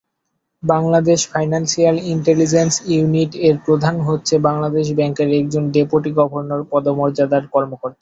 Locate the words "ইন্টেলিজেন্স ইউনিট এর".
2.13-3.55